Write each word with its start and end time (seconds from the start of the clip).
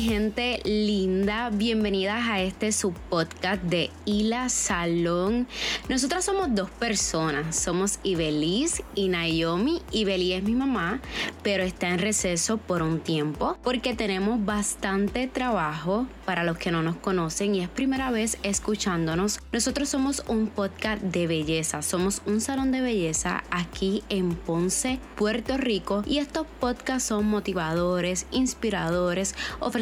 gente 0.00 0.60
linda, 0.64 1.50
bienvenidas 1.50 2.28
a 2.28 2.40
este 2.40 2.72
subpodcast 2.72 3.62
de 3.62 3.90
Ila 4.04 4.48
Salón. 4.48 5.46
Nosotras 5.88 6.24
somos 6.24 6.54
dos 6.54 6.70
personas, 6.70 7.56
somos 7.56 7.98
Ibeliz 8.02 8.82
y 8.94 9.08
Naomi. 9.08 9.82
Ibeliz 9.92 10.36
es 10.36 10.42
mi 10.42 10.54
mamá, 10.54 11.00
pero 11.42 11.62
está 11.62 11.88
en 11.88 11.98
receso 11.98 12.58
por 12.58 12.82
un 12.82 13.00
tiempo 13.00 13.56
porque 13.62 13.94
tenemos 13.94 14.44
bastante 14.44 15.28
trabajo 15.28 16.06
para 16.24 16.44
los 16.44 16.58
que 16.58 16.70
no 16.70 16.82
nos 16.82 16.96
conocen 16.96 17.54
y 17.54 17.60
es 17.60 17.68
primera 17.68 18.10
vez 18.10 18.38
escuchándonos. 18.42 19.40
Nosotros 19.52 19.88
somos 19.88 20.24
un 20.28 20.48
podcast 20.48 21.02
de 21.02 21.26
belleza, 21.26 21.82
somos 21.82 22.22
un 22.26 22.40
salón 22.40 22.72
de 22.72 22.80
belleza 22.80 23.44
aquí 23.50 24.02
en 24.08 24.34
Ponce, 24.34 24.98
Puerto 25.14 25.56
Rico 25.56 26.02
y 26.06 26.18
estos 26.18 26.46
podcasts 26.60 27.08
son 27.08 27.26
motivadores, 27.26 28.26
inspiradores, 28.30 29.34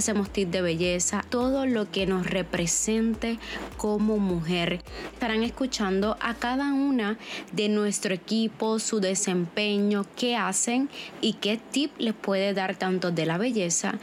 ofrecemos 0.05 0.29
tips 0.29 0.53
de 0.53 0.61
belleza, 0.61 1.25
todo 1.31 1.65
lo 1.65 1.91
que 1.91 2.05
nos 2.05 2.27
represente 2.27 3.39
como 3.79 4.19
mujer. 4.19 4.83
Estarán 5.15 5.43
escuchando 5.43 6.19
a 6.21 6.35
cada 6.35 6.75
una 6.75 7.17
de 7.53 7.71
nuestro 7.71 8.12
equipo, 8.12 8.79
su 8.81 9.01
desempeño, 9.01 10.05
qué 10.15 10.37
hacen 10.37 10.91
y 11.23 11.35
qué 11.35 11.57
tip 11.57 11.91
les 11.97 12.12
puede 12.12 12.53
dar 12.53 12.77
tanto 12.77 13.12
de 13.12 13.25
la 13.25 13.39
belleza 13.39 13.95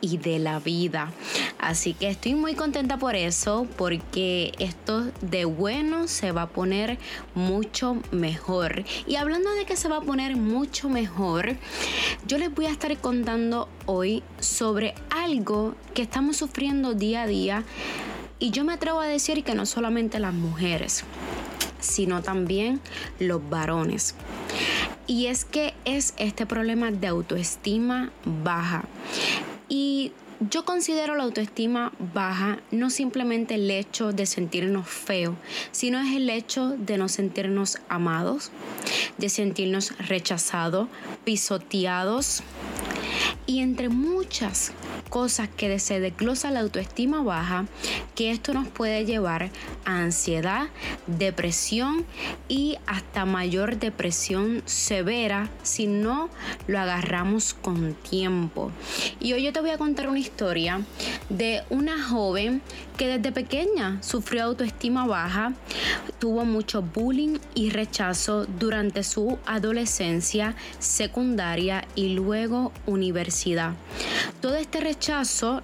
y 0.00 0.16
de 0.16 0.38
la 0.38 0.60
vida. 0.60 1.12
Así 1.58 1.92
que 1.92 2.08
estoy 2.08 2.34
muy 2.36 2.54
contenta 2.54 2.96
por 2.96 3.14
eso, 3.14 3.66
porque 3.76 4.52
esto 4.60 5.10
de 5.20 5.44
bueno 5.44 6.08
se 6.08 6.32
va 6.32 6.42
a 6.42 6.48
poner 6.48 6.98
mucho 7.34 7.98
mejor. 8.12 8.84
Y 9.06 9.16
hablando 9.16 9.52
de 9.52 9.66
que 9.66 9.76
se 9.76 9.90
va 9.90 9.98
a 9.98 10.00
poner 10.00 10.36
mucho 10.36 10.88
mejor, 10.88 11.56
yo 12.26 12.38
les 12.38 12.54
voy 12.54 12.64
a 12.64 12.70
estar 12.70 12.96
contando 12.96 13.68
hoy 13.84 14.22
sobre 14.38 14.94
algo 15.10 15.49
que 15.94 16.02
estamos 16.02 16.36
sufriendo 16.36 16.94
día 16.94 17.22
a 17.22 17.26
día 17.26 17.64
y 18.38 18.50
yo 18.50 18.64
me 18.64 18.72
atrevo 18.72 19.00
a 19.00 19.06
decir 19.06 19.44
que 19.44 19.54
no 19.54 19.66
solamente 19.66 20.18
las 20.18 20.32
mujeres, 20.32 21.04
sino 21.80 22.22
también 22.22 22.80
los 23.18 23.48
varones. 23.48 24.14
Y 25.06 25.26
es 25.26 25.44
que 25.44 25.74
es 25.84 26.14
este 26.16 26.46
problema 26.46 26.90
de 26.90 27.06
autoestima 27.08 28.12
baja. 28.24 28.84
Y 29.68 30.12
yo 30.48 30.64
considero 30.64 31.16
la 31.16 31.24
autoestima 31.24 31.92
baja 32.14 32.60
no 32.70 32.88
simplemente 32.88 33.56
el 33.56 33.70
hecho 33.70 34.12
de 34.12 34.24
sentirnos 34.24 34.88
feos, 34.88 35.34
sino 35.70 36.00
es 36.00 36.16
el 36.16 36.30
hecho 36.30 36.70
de 36.78 36.96
no 36.96 37.10
sentirnos 37.10 37.76
amados, 37.90 38.50
de 39.18 39.28
sentirnos 39.28 39.98
rechazados, 39.98 40.88
pisoteados 41.24 42.42
y 43.46 43.60
entre 43.60 43.90
muchas 43.90 44.72
cosas 45.10 45.48
que 45.54 45.78
se 45.80 46.00
desglosa 46.00 46.50
la 46.50 46.60
autoestima 46.60 47.22
baja, 47.22 47.66
que 48.14 48.30
esto 48.30 48.54
nos 48.54 48.68
puede 48.68 49.04
llevar 49.04 49.50
a 49.84 49.98
ansiedad, 49.98 50.68
depresión 51.06 52.06
y 52.48 52.78
hasta 52.86 53.24
mayor 53.24 53.78
depresión 53.78 54.62
severa 54.64 55.50
si 55.62 55.86
no 55.88 56.30
lo 56.68 56.78
agarramos 56.78 57.54
con 57.54 57.94
tiempo. 57.94 58.70
Y 59.18 59.32
hoy 59.32 59.42
yo 59.42 59.52
te 59.52 59.60
voy 59.60 59.70
a 59.70 59.78
contar 59.78 60.08
una 60.08 60.20
historia 60.20 60.80
de 61.28 61.62
una 61.70 62.02
joven 62.02 62.62
que 62.96 63.08
desde 63.08 63.32
pequeña 63.32 64.00
sufrió 64.02 64.44
autoestima 64.44 65.06
baja, 65.06 65.54
tuvo 66.18 66.44
mucho 66.44 66.82
bullying 66.82 67.38
y 67.54 67.70
rechazo 67.70 68.44
durante 68.44 69.02
su 69.02 69.38
adolescencia, 69.46 70.54
secundaria 70.78 71.86
y 71.94 72.10
luego 72.10 72.72
universidad. 72.86 73.72
Todo 74.40 74.56
este 74.56 74.80
rechazo 74.80 74.99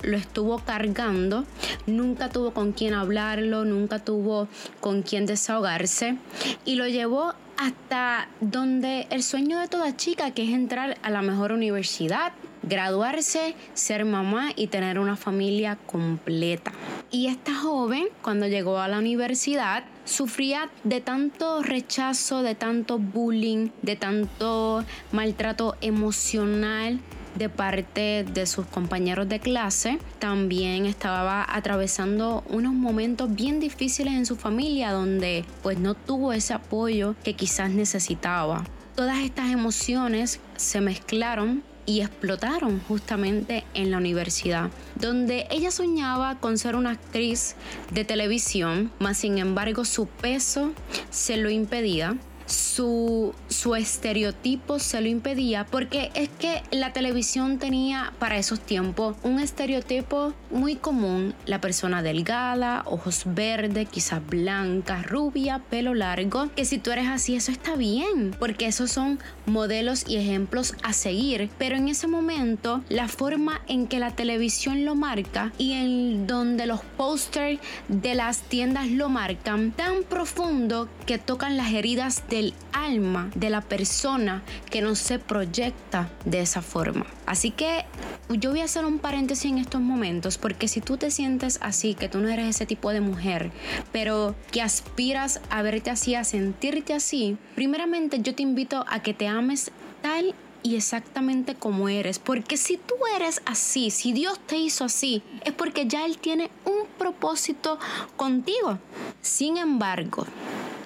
lo 0.02 0.16
estuvo 0.16 0.58
cargando, 0.60 1.44
nunca 1.86 2.30
tuvo 2.30 2.54
con 2.54 2.72
quién 2.72 2.94
hablarlo, 2.94 3.66
nunca 3.66 3.98
tuvo 3.98 4.48
con 4.80 5.02
quién 5.02 5.26
desahogarse 5.26 6.16
y 6.64 6.76
lo 6.76 6.88
llevó 6.88 7.34
hasta 7.58 8.28
donde 8.40 9.06
el 9.10 9.22
sueño 9.22 9.58
de 9.58 9.68
toda 9.68 9.94
chica, 9.94 10.30
que 10.30 10.44
es 10.44 10.50
entrar 10.50 10.96
a 11.02 11.10
la 11.10 11.20
mejor 11.20 11.52
universidad, 11.52 12.32
graduarse, 12.62 13.54
ser 13.74 14.06
mamá 14.06 14.52
y 14.56 14.68
tener 14.68 14.98
una 14.98 15.16
familia 15.16 15.76
completa. 15.86 16.72
Y 17.10 17.26
esta 17.26 17.54
joven, 17.54 18.08
cuando 18.22 18.46
llegó 18.46 18.78
a 18.78 18.88
la 18.88 18.98
universidad, 18.98 19.84
sufría 20.06 20.70
de 20.82 21.02
tanto 21.02 21.62
rechazo, 21.62 22.42
de 22.42 22.54
tanto 22.54 22.98
bullying, 22.98 23.68
de 23.82 23.96
tanto 23.96 24.82
maltrato 25.12 25.76
emocional 25.82 27.00
de 27.36 27.48
parte 27.48 28.24
de 28.24 28.46
sus 28.46 28.66
compañeros 28.66 29.28
de 29.28 29.40
clase. 29.40 29.98
También 30.18 30.86
estaba 30.86 31.46
atravesando 31.48 32.44
unos 32.48 32.74
momentos 32.74 33.34
bien 33.34 33.60
difíciles 33.60 34.14
en 34.14 34.26
su 34.26 34.36
familia 34.36 34.92
donde 34.92 35.44
pues 35.62 35.78
no 35.78 35.94
tuvo 35.94 36.32
ese 36.32 36.54
apoyo 36.54 37.14
que 37.22 37.34
quizás 37.34 37.70
necesitaba. 37.70 38.64
Todas 38.94 39.18
estas 39.18 39.52
emociones 39.52 40.40
se 40.56 40.80
mezclaron 40.80 41.62
y 41.86 42.00
explotaron 42.00 42.80
justamente 42.80 43.64
en 43.74 43.90
la 43.90 43.98
universidad, 43.98 44.70
donde 44.96 45.46
ella 45.50 45.70
soñaba 45.70 46.38
con 46.40 46.58
ser 46.58 46.74
una 46.74 46.90
actriz 46.90 47.54
de 47.92 48.04
televisión, 48.04 48.90
mas 48.98 49.18
sin 49.18 49.38
embargo 49.38 49.84
su 49.84 50.06
peso 50.06 50.72
se 51.10 51.36
lo 51.36 51.48
impedía 51.48 52.16
su, 52.46 53.34
su 53.48 53.74
estereotipo 53.74 54.78
se 54.78 55.00
lo 55.00 55.08
impedía 55.08 55.66
porque 55.66 56.10
es 56.14 56.28
que 56.28 56.62
la 56.70 56.92
televisión 56.92 57.58
tenía 57.58 58.12
para 58.18 58.38
esos 58.38 58.60
tiempos 58.60 59.16
un 59.22 59.40
estereotipo 59.40 60.32
muy 60.50 60.76
común, 60.76 61.34
la 61.44 61.60
persona 61.60 62.02
delgada, 62.02 62.82
ojos 62.86 63.22
verdes, 63.26 63.88
quizás 63.88 64.24
blanca, 64.26 65.02
rubia, 65.02 65.60
pelo 65.70 65.94
largo, 65.94 66.48
que 66.54 66.64
si 66.64 66.78
tú 66.78 66.90
eres 66.90 67.08
así 67.08 67.36
eso 67.36 67.52
está 67.52 67.76
bien, 67.76 68.34
porque 68.38 68.66
esos 68.66 68.90
son 68.90 69.18
modelos 69.46 70.04
y 70.08 70.16
ejemplos 70.16 70.74
a 70.82 70.92
seguir, 70.92 71.50
pero 71.58 71.76
en 71.76 71.88
ese 71.88 72.06
momento 72.06 72.82
la 72.88 73.08
forma 73.08 73.60
en 73.66 73.86
que 73.86 73.98
la 73.98 74.12
televisión 74.12 74.84
lo 74.84 74.94
marca 74.94 75.52
y 75.58 75.72
en 75.72 76.26
donde 76.26 76.66
los 76.66 76.80
pósters 76.96 77.60
de 77.88 78.14
las 78.14 78.42
tiendas 78.42 78.88
lo 78.88 79.08
marcan 79.08 79.72
tan 79.72 80.02
profundo 80.04 80.88
que 81.06 81.18
tocan 81.18 81.56
las 81.56 81.72
heridas 81.72 82.22
el 82.38 82.54
alma 82.72 83.30
de 83.34 83.50
la 83.50 83.60
persona 83.60 84.42
que 84.70 84.82
no 84.82 84.94
se 84.94 85.18
proyecta 85.18 86.10
de 86.24 86.40
esa 86.40 86.62
forma. 86.62 87.06
Así 87.26 87.50
que 87.50 87.84
yo 88.28 88.50
voy 88.50 88.60
a 88.60 88.64
hacer 88.64 88.84
un 88.84 88.98
paréntesis 88.98 89.50
en 89.50 89.58
estos 89.58 89.80
momentos 89.80 90.38
porque 90.38 90.68
si 90.68 90.80
tú 90.80 90.96
te 90.96 91.10
sientes 91.10 91.58
así, 91.62 91.94
que 91.94 92.08
tú 92.08 92.18
no 92.18 92.28
eres 92.28 92.48
ese 92.48 92.66
tipo 92.66 92.90
de 92.90 93.00
mujer, 93.00 93.50
pero 93.92 94.34
que 94.50 94.62
aspiras 94.62 95.40
a 95.50 95.62
verte 95.62 95.90
así, 95.90 96.14
a 96.14 96.24
sentirte 96.24 96.94
así, 96.94 97.36
primeramente 97.54 98.20
yo 98.20 98.34
te 98.34 98.42
invito 98.42 98.84
a 98.88 99.00
que 99.02 99.14
te 99.14 99.26
ames 99.26 99.70
tal 100.02 100.34
y 100.62 100.74
exactamente 100.74 101.54
como 101.54 101.88
eres. 101.88 102.18
Porque 102.18 102.56
si 102.56 102.76
tú 102.76 102.94
eres 103.14 103.40
así, 103.46 103.90
si 103.90 104.12
Dios 104.12 104.40
te 104.46 104.56
hizo 104.56 104.84
así, 104.84 105.22
es 105.44 105.52
porque 105.52 105.86
ya 105.86 106.04
Él 106.04 106.18
tiene 106.18 106.50
un 106.64 106.86
propósito 106.98 107.78
contigo. 108.16 108.78
Sin 109.20 109.58
embargo, 109.58 110.26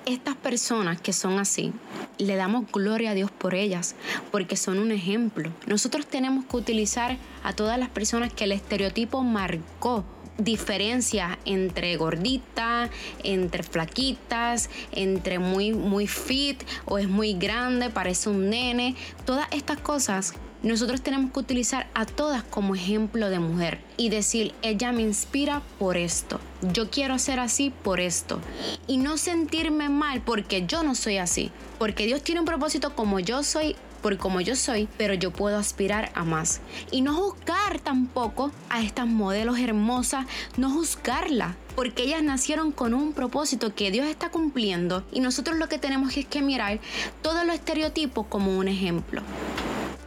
estas 0.06 0.37
personas 0.37 1.00
que 1.00 1.12
son 1.12 1.38
así, 1.38 1.72
le 2.19 2.37
damos 2.37 2.71
gloria 2.71 3.11
a 3.11 3.15
Dios 3.15 3.31
por 3.31 3.55
ellas, 3.55 3.94
porque 4.31 4.56
son 4.56 4.78
un 4.78 4.93
ejemplo. 4.93 5.53
Nosotros 5.66 6.06
tenemos 6.06 6.44
que 6.44 6.56
utilizar 6.56 7.16
a 7.43 7.53
todas 7.53 7.78
las 7.78 7.88
personas 7.88 8.33
que 8.33 8.44
el 8.44 8.53
estereotipo 8.53 9.22
marcó 9.22 10.05
diferencias 10.38 11.37
entre 11.44 11.97
gorditas, 11.97 12.91
entre 13.22 13.62
flaquitas, 13.62 14.71
entre 14.93 15.38
muy, 15.38 15.73
muy 15.73 16.06
fit 16.06 16.62
o 16.87 16.99
es 16.99 17.08
muy 17.08 17.35
grande, 17.35 17.91
parece 17.91 18.31
un 18.31 18.50
nene. 18.50 18.97
Todas 19.25 19.47
estas 19.50 19.79
cosas 19.79 20.35
nosotros 20.62 21.00
tenemos 21.00 21.32
que 21.32 21.41
utilizar 21.41 21.88
a 21.94 22.05
todas 22.05 22.43
como 22.43 22.75
ejemplo 22.75 23.31
de 23.31 23.38
mujer 23.38 23.81
y 23.97 24.11
decir, 24.11 24.55
ella 24.62 24.93
me 24.93 25.02
inspira 25.02 25.62
por 25.79 25.97
esto, 25.97 26.38
yo 26.73 26.91
quiero 26.91 27.19
ser 27.19 27.41
así 27.41 27.73
por 27.83 28.01
esto. 28.01 28.41
Y 28.87 28.99
no 28.99 29.17
sentirme 29.17 29.89
mal 29.89 30.21
porque 30.21 30.67
yo 30.67 30.83
no 30.83 30.95
soy 30.95 31.19
así, 31.19 31.51
porque 31.79 32.07
Dios 32.07 32.23
tiene 32.23 32.41
un 32.41 32.47
propósito 32.47 32.95
como 32.95 33.21
yo 33.21 33.43
soy 33.43 33.77
por 34.01 34.17
como 34.17 34.41
yo 34.41 34.57
soy, 34.57 34.89
pero 34.97 35.15
yo 35.15 35.31
puedo 35.31 35.57
aspirar 35.57 36.11
a 36.15 36.25
más. 36.25 36.61
Y 36.91 37.03
no 37.03 37.15
juzgar 37.15 37.81
tampoco 37.81 38.51
a 38.69 38.83
estas 38.83 39.07
modelos 39.07 39.59
hermosas, 39.59 40.27
no 40.57 40.71
juzgarlas, 40.71 41.55
porque 41.77 42.05
ellas 42.05 42.23
nacieron 42.23 42.73
con 42.73 42.95
un 42.95 43.12
propósito 43.12 43.75
que 43.75 43.91
Dios 43.91 44.07
está 44.07 44.31
cumpliendo 44.31 45.05
y 45.12 45.21
nosotros 45.21 45.59
lo 45.59 45.69
que 45.69 45.79
tenemos 45.79 46.17
es 46.17 46.27
que 46.27 46.43
mirar 46.43 46.81
todos 47.23 47.45
los 47.45 47.55
estereotipos 47.55 48.27
como 48.27 48.57
un 48.57 48.69
ejemplo. 48.69 49.23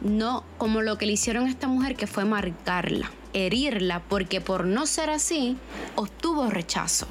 No 0.04 0.44
como 0.58 0.82
lo 0.82 0.98
que 0.98 1.06
le 1.06 1.12
hicieron 1.12 1.46
a 1.46 1.50
esta 1.50 1.66
mujer 1.66 1.96
que 1.96 2.06
fue 2.06 2.24
marcarla, 2.24 3.10
herirla, 3.32 4.00
porque 4.08 4.40
por 4.40 4.66
no 4.66 4.86
ser 4.86 5.10
así 5.10 5.56
obtuvo 5.96 6.50
rechazo. 6.50 7.06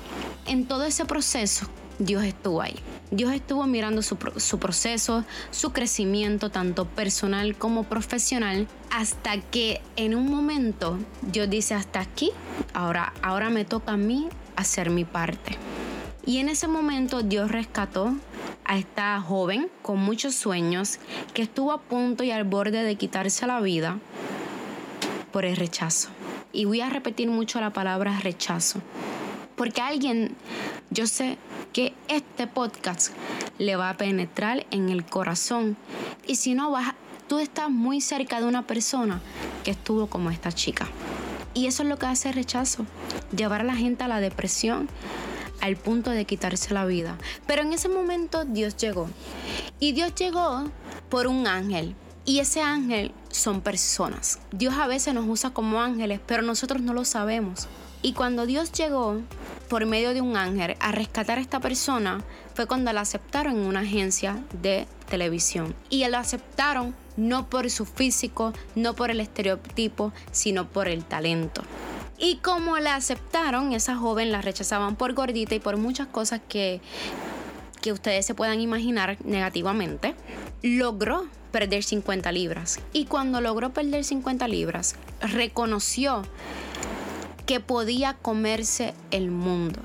En 0.46 0.68
todo 0.68 0.86
ese 0.86 1.04
proceso 1.04 1.68
Dios 2.00 2.24
estuvo 2.24 2.62
ahí. 2.62 2.76
Dios 3.12 3.34
estuvo 3.34 3.66
mirando 3.68 4.02
su, 4.02 4.18
su, 4.38 4.60
proceso, 4.60 5.24
su 5.52 5.72
crecimiento, 5.72 6.50
tanto 6.50 6.86
personal 6.86 7.56
como 7.56 7.84
profesional, 7.84 8.68
hasta 8.90 9.38
que 9.40 9.82
en 9.96 10.16
un 10.16 10.32
momento 10.32 10.98
Dios 11.22 11.50
dice 11.50 11.76
hasta 11.76 12.00
aquí, 12.00 12.32
ahora, 12.74 13.14
ahora 13.22 13.50
me 13.50 13.66
toca 13.66 13.94
a 13.94 13.98
mí 13.98 14.30
hacer 14.56 14.90
mi 14.90 15.06
parte. 15.06 15.58
Y 16.26 16.38
en 16.38 16.50
ese 16.50 16.68
momento 16.68 17.22
Dios 17.22 17.52
rescató 17.52 18.16
a 18.66 18.78
esta 18.78 19.20
joven 19.22 19.70
con 19.82 20.00
muchos 20.00 20.36
sueños 20.36 21.00
que 21.34 21.42
estuvo 21.42 21.72
a 21.72 21.82
punto 21.82 22.24
y 22.24 22.32
al 22.32 22.44
borde 22.44 22.84
de 22.84 22.96
quitarse 22.96 23.48
la 23.48 23.60
vida 23.62 24.00
por 25.32 25.46
el 25.46 25.56
rechazo. 25.56 26.10
Y 26.52 26.66
voy 26.66 26.82
a 26.82 26.90
repetir 26.90 27.30
mucho 27.30 27.60
la 27.60 27.74
palabra 27.74 28.20
rechazo. 28.20 28.82
Porque 29.56 29.82
alguien, 29.82 30.36
yo 30.90 31.08
sé 31.08 31.38
que 31.74 31.94
este 32.08 32.48
podcast 32.48 33.14
le 33.58 33.76
va 33.76 33.90
a 33.90 33.98
penetrar 33.98 34.66
en 34.72 34.90
el 34.90 35.06
corazón. 35.06 35.78
Y 36.26 36.36
si 36.36 36.54
no, 36.54 36.72
vas, 36.72 36.94
tú 37.28 37.40
estás 37.40 37.70
muy 37.70 38.02
cerca 38.02 38.40
de 38.40 38.48
una 38.48 38.66
persona 38.68 39.22
que 39.64 39.72
estuvo 39.72 40.08
como 40.08 40.30
esta 40.30 40.52
chica. 40.52 40.88
Y 41.56 41.68
eso 41.68 41.84
es 41.84 41.90
lo 41.90 41.98
que 41.98 42.06
hace 42.06 42.30
el 42.30 42.36
rechazo. 42.36 42.86
Llevar 43.36 43.62
a 43.62 43.66
la 43.66 43.76
gente 43.76 44.04
a 44.04 44.08
la 44.08 44.20
depresión 44.20 44.88
al 45.64 45.78
punto 45.78 46.12
de 46.12 46.26
quitarse 46.26 46.74
la 46.74 46.86
vida. 46.86 47.18
Pero 47.48 47.62
en 47.62 47.72
ese 47.72 47.88
momento 47.88 48.44
Dios 48.44 48.76
llegó. 48.76 49.10
Y 49.80 49.94
Dios 49.94 50.14
llegó 50.16 50.66
por 51.10 51.28
un 51.28 51.48
ángel. 51.48 51.96
Y 52.26 52.40
ese 52.40 52.62
ángel 52.62 53.14
son 53.30 53.62
personas. 53.62 54.40
Dios 54.52 54.74
a 54.76 54.88
veces 54.88 55.14
nos 55.14 55.26
usa 55.26 55.52
como 55.52 55.82
ángeles, 55.82 56.20
pero 56.26 56.42
nosotros 56.42 56.82
no 56.82 56.94
lo 56.94 57.06
sabemos. 57.06 57.70
Y 58.02 58.12
cuando 58.12 58.46
Dios 58.46 58.74
llegó 58.74 59.22
por 59.70 59.86
medio 59.86 60.14
de 60.14 60.20
un 60.20 60.36
ángel 60.36 60.76
a 60.82 60.92
rescatar 60.92 61.38
a 61.38 61.42
esta 61.42 61.62
persona, 61.62 62.22
fue 62.54 62.68
cuando 62.68 62.92
la 62.92 63.00
aceptaron 63.00 63.54
en 63.54 63.66
una 63.66 63.80
agencia 63.80 64.44
de 64.62 64.86
televisión. 65.10 65.74
Y 65.90 66.06
la 66.08 66.20
aceptaron 66.20 66.94
no 67.16 67.50
por 67.50 67.70
su 67.70 67.86
físico, 67.86 68.52
no 68.76 68.96
por 68.96 69.12
el 69.12 69.22
estereotipo, 69.22 70.12
sino 70.34 70.68
por 70.68 70.90
el 70.90 71.06
talento. 71.06 71.64
Y 72.24 72.38
como 72.38 72.80
la 72.80 72.96
aceptaron, 72.96 73.74
esa 73.74 73.98
joven 73.98 74.32
la 74.32 74.42
rechazaban 74.42 74.96
por 74.96 75.12
gordita 75.14 75.56
y 75.56 75.60
por 75.60 75.76
muchas 75.76 76.08
cosas 76.08 76.40
que, 76.48 76.80
que 77.82 77.92
ustedes 77.92 78.26
se 78.26 78.34
puedan 78.34 78.62
imaginar 78.62 79.18
negativamente, 79.26 80.16
logró 80.62 81.28
perder 81.52 81.84
50 81.84 82.32
libras. 82.32 82.80
Y 82.94 83.08
cuando 83.08 83.42
logró 83.42 83.74
perder 83.74 84.06
50 84.06 84.48
libras, 84.48 84.96
reconoció 85.20 86.22
que 87.46 87.60
podía 87.60 88.14
comerse 88.14 88.94
el 89.12 89.30
mundo. 89.30 89.82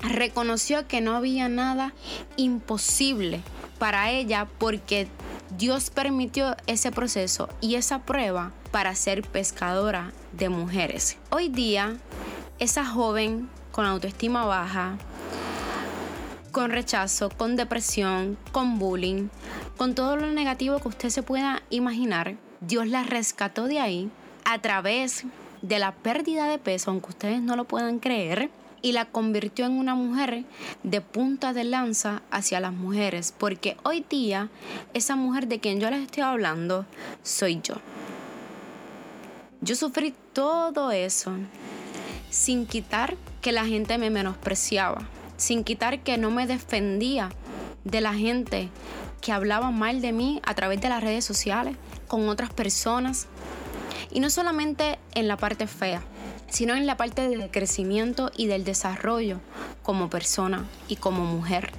Reconoció 0.00 0.88
que 0.88 1.00
no 1.00 1.14
había 1.14 1.48
nada 1.48 1.94
imposible 2.36 3.42
para 3.78 4.10
ella 4.10 4.48
porque 4.58 5.06
Dios 5.56 5.88
permitió 5.88 6.56
ese 6.66 6.92
proceso 6.92 7.48
y 7.60 7.76
esa 7.76 8.00
prueba 8.00 8.52
para 8.70 8.94
ser 8.94 9.22
pescadora 9.22 10.12
de 10.32 10.50
mujeres. 10.50 11.16
Hoy 11.30 11.48
día, 11.48 11.96
esa 12.58 12.84
joven 12.84 13.48
con 13.72 13.86
autoestima 13.86 14.44
baja, 14.44 14.98
con 16.52 16.70
rechazo, 16.70 17.30
con 17.30 17.56
depresión, 17.56 18.36
con 18.52 18.78
bullying, 18.78 19.28
con 19.78 19.94
todo 19.94 20.16
lo 20.16 20.30
negativo 20.30 20.80
que 20.80 20.88
usted 20.88 21.08
se 21.08 21.22
pueda 21.22 21.62
imaginar, 21.70 22.36
Dios 22.60 22.86
la 22.86 23.02
rescató 23.02 23.64
de 23.64 23.80
ahí 23.80 24.10
a 24.44 24.58
través 24.60 25.24
de 25.62 25.78
la 25.78 25.92
pérdida 25.92 26.46
de 26.46 26.58
peso, 26.58 26.90
aunque 26.90 27.08
ustedes 27.08 27.40
no 27.40 27.56
lo 27.56 27.64
puedan 27.64 28.00
creer, 28.00 28.50
y 28.82 28.92
la 28.92 29.06
convirtió 29.06 29.66
en 29.66 29.72
una 29.72 29.94
mujer 29.94 30.44
de 30.82 31.00
punta 31.00 31.52
de 31.52 31.64
lanza 31.64 32.22
hacia 32.30 32.60
las 32.60 32.72
mujeres, 32.72 33.34
porque 33.36 33.76
hoy 33.82 34.04
día 34.08 34.48
esa 34.94 35.16
mujer 35.16 35.48
de 35.48 35.60
quien 35.60 35.80
yo 35.80 35.90
les 35.90 36.02
estoy 36.02 36.22
hablando 36.22 36.86
soy 37.22 37.60
yo. 37.62 37.74
Yo 39.60 39.74
sufrí 39.74 40.14
todo 40.32 40.92
eso 40.92 41.32
sin 42.30 42.66
quitar 42.66 43.16
que 43.40 43.52
la 43.52 43.64
gente 43.64 43.98
me 43.98 44.10
menospreciaba, 44.10 45.08
sin 45.36 45.64
quitar 45.64 46.00
que 46.00 46.18
no 46.18 46.30
me 46.30 46.46
defendía 46.46 47.30
de 47.84 48.00
la 48.00 48.14
gente 48.14 48.68
que 49.20 49.32
hablaba 49.32 49.70
mal 49.70 50.00
de 50.00 50.12
mí 50.12 50.40
a 50.44 50.54
través 50.54 50.80
de 50.80 50.88
las 50.88 51.02
redes 51.02 51.24
sociales, 51.24 51.76
con 52.06 52.28
otras 52.28 52.52
personas. 52.52 53.26
Y 54.10 54.20
no 54.20 54.30
solamente 54.30 54.98
en 55.14 55.28
la 55.28 55.36
parte 55.36 55.66
fea, 55.66 56.02
sino 56.48 56.74
en 56.74 56.86
la 56.86 56.96
parte 56.96 57.28
del 57.28 57.50
crecimiento 57.50 58.30
y 58.36 58.46
del 58.46 58.64
desarrollo 58.64 59.40
como 59.82 60.10
persona 60.10 60.66
y 60.88 60.96
como 60.96 61.24
mujer. 61.24 61.70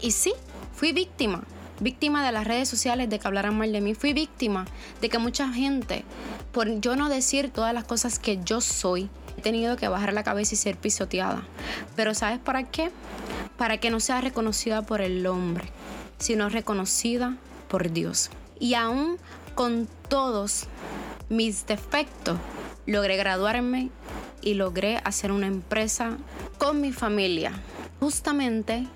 Y 0.00 0.12
sí, 0.12 0.32
fui 0.74 0.92
víctima, 0.92 1.44
víctima 1.80 2.24
de 2.24 2.32
las 2.32 2.46
redes 2.46 2.68
sociales 2.68 3.10
de 3.10 3.18
que 3.18 3.26
hablaran 3.26 3.56
mal 3.56 3.72
de 3.72 3.80
mí, 3.80 3.94
fui 3.94 4.12
víctima 4.12 4.66
de 5.00 5.08
que 5.08 5.18
mucha 5.18 5.48
gente, 5.52 6.04
por 6.52 6.80
yo 6.80 6.96
no 6.96 7.08
decir 7.08 7.50
todas 7.50 7.74
las 7.74 7.84
cosas 7.84 8.18
que 8.18 8.40
yo 8.44 8.60
soy, 8.60 9.10
he 9.36 9.42
tenido 9.42 9.76
que 9.76 9.88
bajar 9.88 10.12
la 10.12 10.22
cabeza 10.22 10.54
y 10.54 10.58
ser 10.58 10.76
pisoteada. 10.76 11.42
Pero 11.96 12.14
¿sabes 12.14 12.38
para 12.38 12.64
qué? 12.64 12.90
Para 13.56 13.78
que 13.78 13.90
no 13.90 14.00
sea 14.00 14.20
reconocida 14.20 14.82
por 14.82 15.00
el 15.00 15.26
hombre, 15.26 15.64
sino 16.18 16.48
reconocida 16.48 17.36
por 17.68 17.90
Dios. 17.90 18.30
Y 18.58 18.74
aún 18.74 19.18
con 19.54 19.88
todos 20.08 20.66
mis 21.32 21.66
defectos, 21.66 22.38
logré 22.86 23.16
graduarme 23.16 23.88
y 24.42 24.54
logré 24.54 24.98
hacer 24.98 25.32
una 25.32 25.46
empresa 25.46 26.18
con 26.58 26.80
mi 26.80 26.92
familia. 26.92 27.52
Justamente 28.00 28.86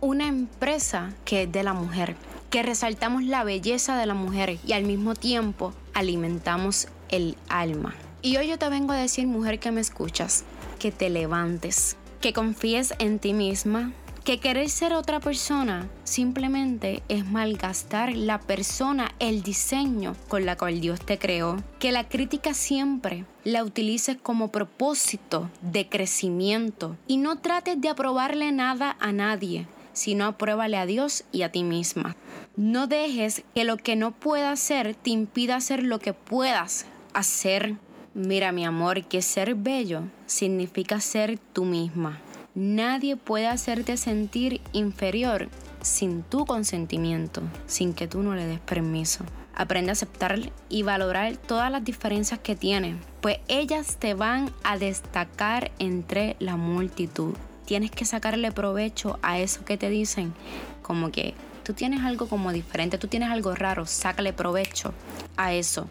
una 0.00 0.26
empresa 0.26 1.12
que 1.24 1.44
es 1.44 1.52
de 1.52 1.62
la 1.62 1.72
mujer, 1.72 2.16
que 2.50 2.62
resaltamos 2.62 3.22
la 3.22 3.44
belleza 3.44 3.96
de 3.96 4.06
la 4.06 4.14
mujer 4.14 4.58
y 4.66 4.72
al 4.72 4.84
mismo 4.84 5.14
tiempo 5.14 5.72
alimentamos 5.94 6.88
el 7.08 7.36
alma. 7.48 7.94
Y 8.20 8.36
hoy 8.36 8.48
yo 8.48 8.58
te 8.58 8.68
vengo 8.68 8.92
a 8.92 8.96
decir, 8.96 9.26
mujer 9.26 9.60
que 9.60 9.70
me 9.70 9.80
escuchas, 9.80 10.44
que 10.78 10.90
te 10.90 11.08
levantes, 11.08 11.96
que 12.20 12.32
confíes 12.32 12.94
en 12.98 13.18
ti 13.18 13.32
misma, 13.32 13.92
que 14.30 14.38
querer 14.38 14.70
ser 14.70 14.92
otra 14.92 15.18
persona 15.18 15.88
simplemente 16.04 17.02
es 17.08 17.26
malgastar 17.26 18.14
la 18.14 18.38
persona, 18.38 19.12
el 19.18 19.42
diseño 19.42 20.14
con 20.28 20.46
la 20.46 20.56
cual 20.56 20.80
Dios 20.80 21.00
te 21.00 21.18
creó. 21.18 21.60
Que 21.80 21.90
la 21.90 22.08
crítica 22.08 22.54
siempre 22.54 23.24
la 23.42 23.64
utilices 23.64 24.18
como 24.22 24.52
propósito 24.52 25.50
de 25.62 25.88
crecimiento 25.88 26.96
y 27.08 27.16
no 27.16 27.38
trates 27.38 27.80
de 27.80 27.88
aprobarle 27.88 28.52
nada 28.52 28.96
a 29.00 29.10
nadie 29.10 29.66
sino 29.94 30.26
apruébale 30.26 30.76
a 30.76 30.86
Dios 30.86 31.24
y 31.32 31.42
a 31.42 31.50
ti 31.50 31.64
misma. 31.64 32.14
No 32.56 32.86
dejes 32.86 33.42
que 33.52 33.64
lo 33.64 33.78
que 33.78 33.96
no 33.96 34.12
puedas 34.12 34.60
hacer 34.60 34.94
te 34.94 35.10
impida 35.10 35.56
hacer 35.56 35.82
lo 35.82 35.98
que 35.98 36.12
puedas 36.12 36.86
hacer. 37.14 37.74
Mira 38.14 38.52
mi 38.52 38.64
amor, 38.64 39.02
que 39.06 39.22
ser 39.22 39.56
bello 39.56 40.04
significa 40.26 41.00
ser 41.00 41.40
tú 41.52 41.64
misma. 41.64 42.20
Nadie 42.56 43.16
puede 43.16 43.46
hacerte 43.46 43.96
sentir 43.96 44.60
inferior 44.72 45.48
sin 45.82 46.24
tu 46.24 46.44
consentimiento, 46.46 47.42
sin 47.66 47.94
que 47.94 48.08
tú 48.08 48.24
no 48.24 48.34
le 48.34 48.44
des 48.44 48.58
permiso. 48.58 49.24
Aprende 49.54 49.90
a 49.90 49.92
aceptar 49.92 50.50
y 50.68 50.82
valorar 50.82 51.36
todas 51.36 51.70
las 51.70 51.84
diferencias 51.84 52.40
que 52.40 52.56
tienes, 52.56 52.96
pues 53.20 53.38
ellas 53.46 53.98
te 53.98 54.14
van 54.14 54.50
a 54.64 54.78
destacar 54.78 55.70
entre 55.78 56.34
la 56.40 56.56
multitud. 56.56 57.34
Tienes 57.66 57.92
que 57.92 58.04
sacarle 58.04 58.50
provecho 58.50 59.20
a 59.22 59.38
eso 59.38 59.64
que 59.64 59.76
te 59.76 59.88
dicen, 59.88 60.34
como 60.82 61.12
que 61.12 61.34
tú 61.62 61.72
tienes 61.72 62.02
algo 62.02 62.26
como 62.26 62.52
diferente, 62.52 62.98
tú 62.98 63.06
tienes 63.06 63.30
algo 63.30 63.54
raro, 63.54 63.86
sácale 63.86 64.32
provecho 64.32 64.92
a 65.36 65.52
eso. 65.52 65.86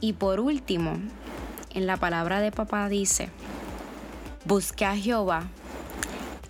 Y 0.00 0.12
por 0.12 0.38
último, 0.38 0.92
en 1.74 1.88
la 1.88 1.96
palabra 1.96 2.40
de 2.40 2.52
papá 2.52 2.88
dice, 2.88 3.30
busqué 4.44 4.84
a 4.84 4.96
Jehová 4.96 5.48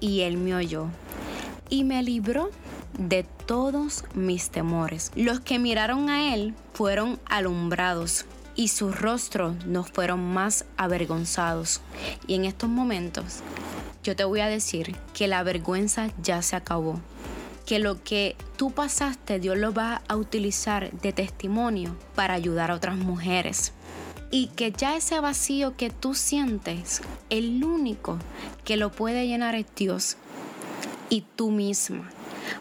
y 0.01 0.21
él 0.23 0.37
me 0.37 0.55
oyó 0.55 0.89
y 1.69 1.85
me 1.85 2.03
libró 2.03 2.51
de 2.99 3.25
todos 3.47 4.05
mis 4.15 4.51
temores. 4.51 5.11
Los 5.17 5.41
que 5.41 5.59
miraron 5.59 6.09
a 6.11 6.35
él 6.35 6.55
fueron 6.73 7.19
alumbrados 7.27 8.27
y 8.57 8.69
sus 8.69 8.99
rostros 8.99 9.67
no 9.67 9.83
fueron 9.85 10.33
más 10.33 10.65
avergonzados. 10.77 11.81
Y 12.27 12.35
en 12.35 12.45
estos 12.45 12.71
momentos 12.71 13.41
yo 14.03 14.15
te 14.15 14.25
voy 14.25 14.41
a 14.41 14.49
decir 14.49 14.97
que 15.13 15.29
la 15.29 15.43
vergüenza 15.43 16.11
ya 16.23 16.43
se 16.43 16.57
acabó. 16.57 17.01
Que 17.67 17.79
lo 17.79 18.03
que 18.05 18.37
tú 18.57 18.71
pasaste 18.71 19.41
Dios 19.41 19.57
lo 19.57 19.73
va 19.73 20.03
a 20.07 20.17
utilizar 20.17 20.93
de 20.93 21.13
testimonio 21.13 21.97
para 22.15 22.35
ayudar 22.35 22.71
a 22.71 22.75
otras 22.75 22.97
mujeres 22.97 23.73
y 24.35 24.49
que 24.49 24.73
ya 24.73 24.97
ese 24.97 25.21
vacío 25.21 25.77
que 25.77 25.91
tú 25.91 26.13
sientes, 26.13 27.03
el 27.31 27.63
único 27.63 28.19
que 28.65 28.77
lo 28.77 28.91
puede 28.91 29.29
llenar 29.29 29.55
es 29.55 29.65
Dios 29.77 30.17
y 31.09 31.21
tú 31.37 31.53
misma. 31.53 32.11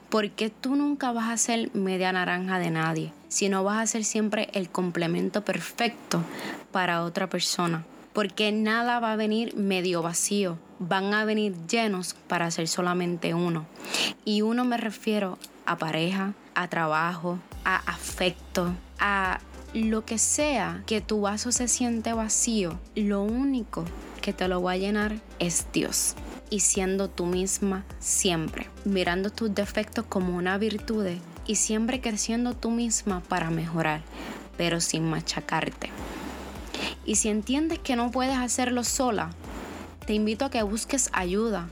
Porque 0.10 0.52
tú 0.52 0.76
nunca 0.76 1.12
vas 1.12 1.32
a 1.32 1.38
ser 1.38 1.74
media 1.74 2.12
naranja 2.12 2.60
de 2.60 2.70
nadie, 2.70 3.12
sino 3.28 3.64
vas 3.64 3.80
a 3.80 3.88
ser 3.88 4.04
siempre 4.04 4.50
el 4.54 4.70
complemento 4.70 5.44
perfecto 5.44 6.22
para 6.72 7.04
otra 7.04 7.28
persona. 7.28 7.84
porque 8.14 8.52
nada 8.52 9.00
va 9.00 9.14
a 9.14 9.16
venir 9.16 9.56
medio 9.56 10.04
vacío, 10.04 10.60
van 10.78 11.16
a 11.16 11.26
venir 11.26 11.56
llenos 11.66 12.16
para 12.28 12.52
ser 12.52 12.68
solamente 12.68 13.34
uno. 13.34 13.66
Y 14.24 14.44
uno 14.44 14.64
me 14.66 14.78
refiero 14.78 15.40
a 15.66 15.80
pareja, 15.80 16.34
a 16.54 16.68
trabajo, 16.68 17.40
a 17.66 17.78
afecto, 17.78 18.72
a 19.00 19.40
lo 19.74 20.06
que 20.06 20.20
sea 20.20 20.84
que 20.86 21.02
tu 21.02 21.22
vaso 21.22 21.52
se 21.52 21.68
siente 21.68 22.14
vacío, 22.14 22.80
lo 22.96 23.24
único 23.24 23.86
que 24.22 24.32
te 24.32 24.48
lo 24.48 24.62
va 24.62 24.74
a 24.74 24.78
llenar 24.78 25.20
es 25.40 25.66
Dios. 25.74 26.16
Y 26.52 26.60
siendo 26.60 27.10
tú 27.10 27.26
misma 27.26 27.84
siempre, 28.00 28.70
mirando 28.86 29.32
tus 29.32 29.54
defectos 29.54 30.06
como 30.08 30.36
una 30.36 30.60
virtud 30.60 31.08
y 31.48 31.56
siempre 31.56 32.02
creciendo 32.02 32.54
tú 32.54 32.70
misma 32.70 33.22
para 33.22 33.50
mejorar, 33.50 34.02
pero 34.58 34.80
sin 34.80 35.10
machacarte. 35.10 35.90
Y 37.06 37.16
si 37.16 37.30
entiendes 37.30 37.80
que 37.80 37.96
no 37.96 38.12
puedes 38.12 38.38
hacerlo 38.38 38.84
sola, 38.84 39.32
te 40.06 40.14
invito 40.14 40.46
a 40.46 40.52
que 40.52 40.62
busques 40.62 41.10
ayuda 41.14 41.68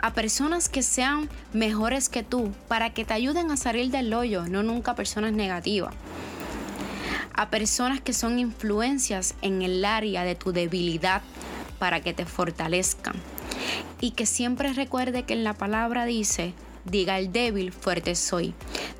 a 0.00 0.12
personas 0.12 0.68
que 0.68 0.82
sean 0.82 1.28
mejores 1.52 2.08
que 2.08 2.22
tú 2.22 2.52
para 2.68 2.92
que 2.92 3.04
te 3.04 3.14
ayuden 3.14 3.50
a 3.50 3.56
salir 3.56 3.90
del 3.90 4.12
hoyo, 4.12 4.46
no 4.46 4.62
nunca 4.62 4.94
personas 4.94 5.32
negativas. 5.32 5.94
A 7.38 7.50
personas 7.50 8.00
que 8.00 8.12
son 8.12 8.40
influencias 8.40 9.36
en 9.42 9.62
el 9.62 9.84
área 9.84 10.24
de 10.24 10.34
tu 10.34 10.50
debilidad 10.50 11.22
para 11.78 12.00
que 12.00 12.12
te 12.12 12.26
fortalezcan. 12.26 13.14
Y 14.00 14.10
que 14.10 14.26
siempre 14.26 14.72
recuerde 14.72 15.22
que 15.22 15.34
en 15.34 15.44
la 15.44 15.54
palabra 15.54 16.04
dice, 16.04 16.52
diga 16.84 17.16
el 17.16 17.30
débil, 17.30 17.70
fuerte 17.70 18.16
soy. 18.16 18.54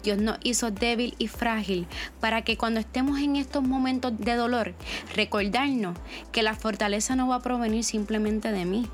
Dios 0.04 0.18
nos 0.18 0.38
hizo 0.45 0.71
débil 0.71 1.16
y 1.18 1.26
frágil 1.26 1.88
para 2.21 2.42
que 2.42 2.57
cuando 2.57 2.78
estemos 2.78 3.18
en 3.18 3.35
estos 3.35 3.64
momentos 3.64 4.12
de 4.16 4.37
dolor, 4.37 4.73
recordarnos 5.16 5.99
que 6.30 6.45
la 6.45 6.54
fortaleza 6.54 7.16
no 7.16 7.26
va 7.26 7.37
a 7.37 7.42
provenir 7.42 7.83
simplemente 7.83 8.52
de 8.52 8.64
mí, 8.64 8.87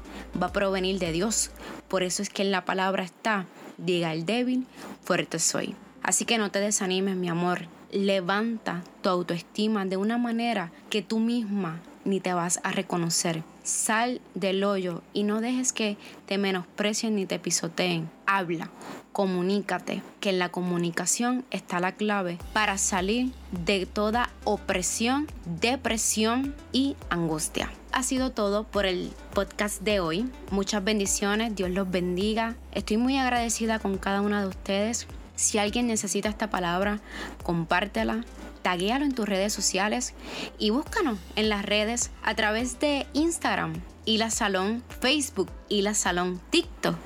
va 0.43 0.47
a 0.47 0.53
provenir 0.53 0.99
de 0.99 1.13
Dios. 1.13 1.51
Por 1.89 2.03
eso 2.03 2.23
es 2.23 2.31
que 2.31 2.41
en 2.41 2.51
la 2.51 2.65
palabra 2.65 3.05
está, 3.05 3.45
diga 3.77 4.11
el 4.15 4.25
débil, 4.25 4.67
fuerte 5.03 5.39
soy. 5.39 5.77
Así 6.03 6.25
que 6.25 6.39
no 6.39 6.51
te 6.51 6.61
desanimes, 6.61 7.17
mi 7.17 7.29
amor. 7.29 7.69
Levanta 7.95 8.83
tu 9.03 9.09
autoestima 9.09 9.85
de 9.85 9.97
una 9.97 10.19
manera 10.19 10.73
que 10.91 11.01
tú 11.01 11.21
misma 11.21 11.81
ni 12.05 12.19
te 12.19 12.35
vas 12.35 12.59
a 12.65 12.73
reconocer. 12.73 13.45
Sal 13.63 14.21
del 14.35 14.65
hoyo 14.65 15.03
y 15.13 15.23
no 15.23 15.41
dejes 15.41 15.73
que 15.73 15.97
te 16.27 16.37
menosprecien 16.37 17.15
ni 17.15 17.25
te 17.25 17.39
pisoteen. 17.39 18.11
Habla, 18.27 18.69
comunícate, 19.13 20.03
que 20.19 20.31
en 20.31 20.41
la 20.41 20.49
comunicación 20.49 21.45
está 21.53 21.79
la 21.79 21.93
clave 21.93 22.39
para 22.53 22.79
salir 22.79 23.31
de 23.65 23.87
toda 23.87 24.29
opresión, 24.43 25.29
depresión 25.61 26.53
y 26.73 26.97
angustia. 27.11 27.71
Ha 27.93 28.03
sido 28.03 28.33
todo 28.33 28.65
por 28.65 28.87
el 28.87 29.13
podcast 29.35 29.83
de 29.83 30.01
hoy. 30.01 30.29
Muchas 30.51 30.83
bendiciones, 30.83 31.55
Dios 31.55 31.71
los 31.71 31.89
bendiga. 31.89 32.57
Estoy 32.73 32.97
muy 32.97 33.19
agradecida 33.19 33.79
con 33.79 33.99
cada 33.99 34.21
una 34.21 34.41
de 34.43 34.49
ustedes. 34.49 35.07
Si 35.37 35.59
alguien 35.59 35.87
necesita 35.87 36.29
esta 36.29 36.51
palabra, 36.51 37.01
compártela, 37.43 38.25
taguéalo 38.63 39.05
en 39.05 39.15
tus 39.15 39.29
redes 39.29 39.53
sociales 39.53 40.15
y 40.59 40.71
búscanos 40.71 41.19
en 41.37 41.49
las 41.49 41.65
redes 41.65 42.11
a 42.23 42.35
través 42.35 42.81
de 42.81 43.07
Instagram, 43.13 43.75
y 44.05 44.19
la 44.19 44.31
Salón, 44.31 44.83
Facebook, 45.01 45.51
y 45.69 45.83
la 45.83 45.95
Salón, 45.95 46.41
TikTok. 46.51 46.97